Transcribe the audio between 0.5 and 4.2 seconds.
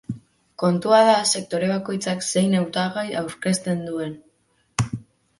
Kontua da sektore bakoitzak zein hautagai aurkezten duen.